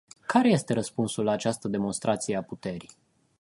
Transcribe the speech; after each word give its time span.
Care 0.25 0.49
este 0.49 0.73
răspunsul 0.73 1.23
la 1.23 1.31
această 1.31 1.67
demonstrație 1.67 2.35
a 2.37 2.43
puterii? 2.43 2.89